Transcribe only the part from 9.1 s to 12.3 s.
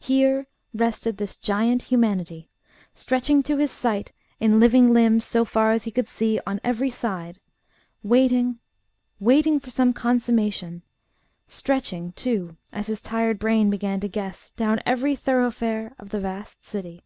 waiting for some consummation stretching,